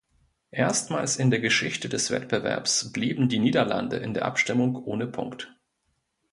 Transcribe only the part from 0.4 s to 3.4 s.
Erstmals in der Geschichte des Wettbewerbs blieben die